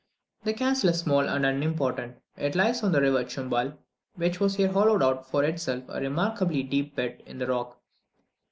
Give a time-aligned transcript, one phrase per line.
[0.45, 2.17] The castle is small and unimportant.
[2.35, 3.77] It lies on the river Chumbal,
[4.15, 7.77] which has here hollowed out for itself a remarkably deep bed in the rock.